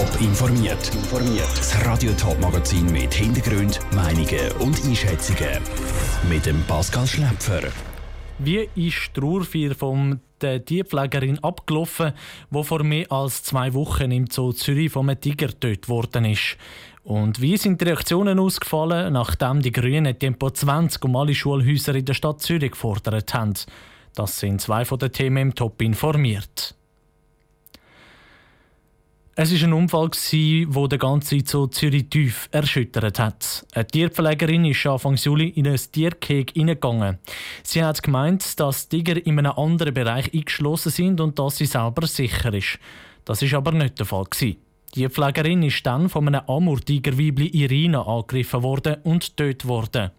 [0.00, 0.90] Top informiert.
[1.56, 5.60] Das Radio Top Magazin mit Hintergrund, Meinungen und Einschätzungen
[6.26, 7.68] mit dem Pascal Schläpfer.
[8.38, 9.74] Wie ist die Trauerfeier
[10.40, 12.14] der Tierpflegerin abgelaufen,
[12.50, 16.56] die vor mehr als zwei Wochen im Zoo Zürich vom Tiger getötet worden ist?
[17.04, 22.06] Und wie sind die Reaktionen ausgefallen, nachdem die Grünen Tempo 20 um alle Schulhäuser in
[22.06, 23.52] der Stadt Zürich gefordert haben?
[24.14, 26.74] Das sind zwei von den Themen im Top informiert.
[29.36, 33.64] Es war ein Unfall, der den ganzen Zoo Zürich tief erschüttert hat.
[33.72, 37.18] Eine Tierpflegerin ist Anfang Juli in ein Tierkeg hineingegangen.
[37.62, 42.08] Sie hat gemeint, dass Tiger in einem anderen Bereich eingeschlossen sind und dass sie selber
[42.08, 42.80] sicher ist.
[43.24, 44.26] Das ist aber nicht der Fall.
[44.40, 44.58] Die
[44.92, 50.10] Tierpflegerin ist dann von einem Amur-Tigerweibli Irina angegriffen worden und tötet worden.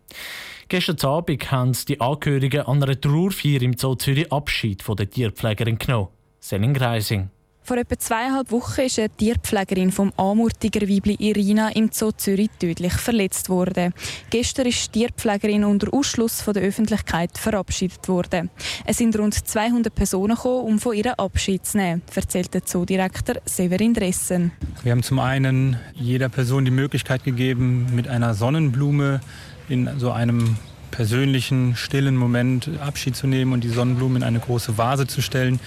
[0.69, 5.77] Gestern Abend haben die Angehörigen an einer Trauerfeier im Zoo Zürich Abschied von der Tierpflegerin
[5.77, 6.07] genommen.
[6.39, 7.29] Selin Greising.
[7.63, 12.93] Vor etwa zweieinhalb Wochen ist eine Tierpflegerin vom Amurtiger Weibli Irina im Zoo Zürich tödlich
[12.93, 13.93] verletzt worden.
[14.31, 18.49] Gestern ist die Tierpflegerin unter Ausschluss von der Öffentlichkeit verabschiedet worden.
[18.85, 23.35] Es sind rund 200 Personen gekommen, um von ihr Abschied zu nehmen, erzählt der Zoodirektor
[23.45, 24.51] Severin Dressen.
[24.81, 29.21] Wir haben zum einen jeder Person die Möglichkeit gegeben, mit einer Sonnenblume
[29.69, 30.57] in so einem
[30.89, 35.59] persönlichen, stillen Moment Abschied zu nehmen und die Sonnenblumen in eine große Vase zu stellen.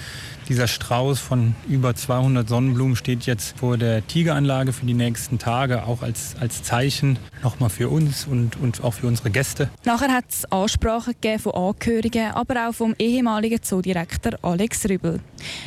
[0.49, 5.87] Dieser Strauß von über 200 Sonnenblumen steht jetzt vor der Tigeranlage für die nächsten Tage,
[5.87, 9.71] auch als, als Zeichen nochmal für uns und, und auch für unsere Gäste.
[9.85, 15.21] Nachher hat es Ansprachen gegeben von Angehörigen, aber auch vom ehemaligen Zoodirektor Alex Rübel.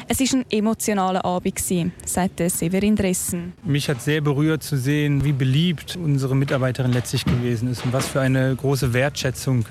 [0.08, 1.60] Es war ein emotionaler Abend,
[2.06, 3.54] sagt Severin Dressen.
[3.64, 8.08] Mich hat sehr berührt zu sehen, wie beliebt unsere Mitarbeiterin letztlich gewesen ist und was
[8.08, 9.66] für eine große Wertschätzung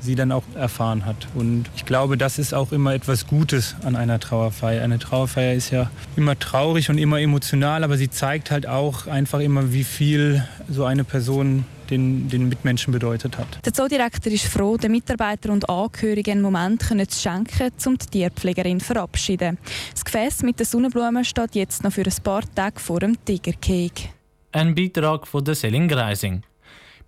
[0.00, 1.28] sie dann auch erfahren hat.
[1.34, 4.82] Und ich glaube, das ist auch immer etwas Gutes an einer Trauerfeier.
[4.82, 9.40] Eine Trauerfeier ist ja immer traurig und immer emotional, aber sie zeigt halt auch einfach
[9.40, 13.64] immer, wie viel so eine Person den, den Mitmenschen bedeutet hat.
[13.64, 18.06] Der Zoodirektor ist froh, den Mitarbeitern und Angehörigen einen Moment können zu schenken, um die
[18.06, 19.58] Tierpflegerin zu verabschieden.
[19.92, 24.10] Das Gefäß mit den Sonnenblumen steht jetzt noch für ein paar Tage vor dem Tigercake.
[24.52, 26.42] Ein Beitrag von der Selin Greising.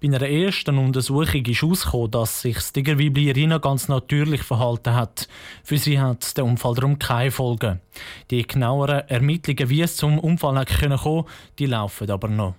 [0.02, 5.28] Bei einer ersten Untersuchung ist herausgekommen, dass sich das Tigerweibli Irina ganz natürlich verhalten hat.
[5.62, 7.80] Für sie hat der Unfall darum keine Folgen.
[8.28, 11.30] Die genaueren Ermittlungen, wie es zum Unfall kommen konnte,
[11.60, 12.56] die laufen aber noch.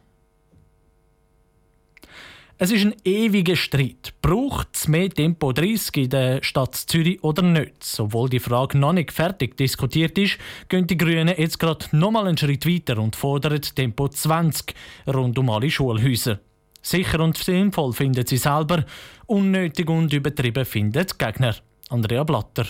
[2.60, 4.14] Es ist ein ewiger Streit.
[4.22, 7.94] Braucht es mehr Tempo 30 in der Stadt Zürich oder nicht?
[8.00, 10.38] Obwohl die Frage noch nicht fertig diskutiert ist,
[10.70, 14.74] gehen die Grünen jetzt gerade nochmal einen Schritt weiter und fordern Tempo 20
[15.08, 16.40] rund um alle Schulhäuser.
[16.84, 18.86] Sicher und sinnvoll finden sie selber,
[19.26, 21.56] unnötig und übertrieben finden die Gegner.
[21.90, 22.66] Andrea Blatter.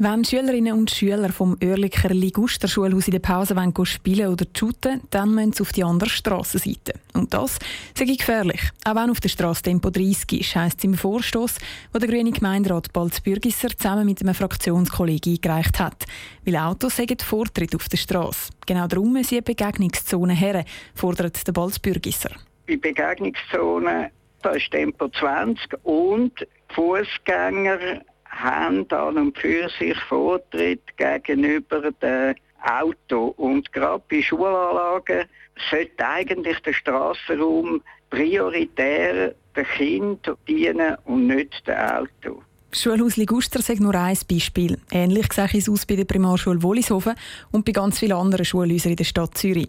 [0.00, 5.34] Wenn Schülerinnen und Schüler vom Oerliker Liguster-Schulhaus in der Pause wollen spielen oder shooten, dann
[5.34, 6.94] müssen sie auf die andere Strassenseite.
[7.14, 7.58] Und das
[7.96, 8.60] sei gefährlich.
[8.84, 11.56] Auch wenn auf der Straße Tempo 30 ist, heisst es im Vorstoß,
[11.92, 16.04] wo der grüne Gemeinderat Balz Bürgisser zusammen mit einem Fraktionskollegen eingereicht hat.
[16.44, 18.52] Weil Autos sagen Vortritt auf der Straße.
[18.66, 20.64] Genau darum müssen sie eine Begegnungszone her,
[20.94, 22.30] fordert der Balz Bürgisser
[22.68, 24.10] bei Begegnungszonen,
[24.42, 33.34] da ist Tempo 20 und Fußgänger haben an und für sich Vortritt gegenüber dem Auto.
[33.36, 35.24] Und gerade bei Schulanlagen
[35.70, 42.42] sollte eigentlich der Strassenraum prioritär den Kind dienen und nicht dem Auto.
[42.70, 44.78] Schulhaus Liguster ist nur ein Beispiel.
[44.90, 47.14] Ähnlich sehe es aus bei der Primarschule Wollishofen
[47.50, 49.68] und bei ganz vielen anderen Schulhäusern in der Stadt Zürich.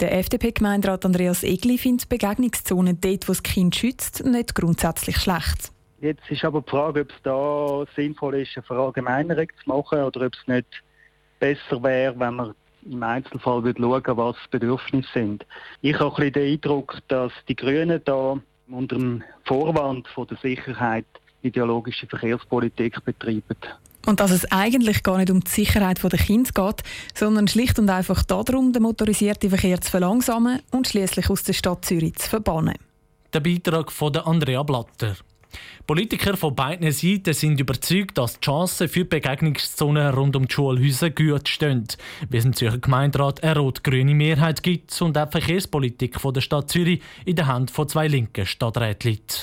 [0.00, 5.72] Der FDP-Gemeinderat Andreas Egli findet Begegnungszonen dort, wo das Kind schützt, nicht grundsätzlich schlecht.
[6.02, 10.26] Jetzt ist aber die Frage, ob es da sinnvoll ist, eine Verallgemeinerung zu machen oder
[10.26, 10.66] ob es nicht
[11.40, 15.46] besser wäre, wenn man im Einzelfall würde schauen, was die Bedürfnisse sind.
[15.80, 21.06] Ich habe ein den Eindruck, dass die Grünen da unter dem Vorwand von der Sicherheit
[21.40, 23.56] ideologische Verkehrspolitik betreiben.
[24.06, 26.82] Und dass es eigentlich gar nicht um die Sicherheit der Kinder geht,
[27.14, 31.84] sondern schlicht und einfach darum, den motorisierten Verkehr zu verlangsamen und schließlich aus der Stadt
[31.84, 32.76] Zürich zu verbannen.
[33.32, 35.16] Der Beitrag von Andrea Blatter.
[35.86, 41.10] Politiker von beiden Seiten sind überzeugt, dass die Chancen für Begegnungszonen rund um die Schulhäuser
[41.10, 41.86] gut stehen,
[42.28, 46.70] wie es im Zürcher Gemeinderat eine rot-grüne Mehrheit gibt und auch die Verkehrspolitik der Stadt
[46.70, 49.42] Zürich in der Hand von zwei linken Stadträten liegt.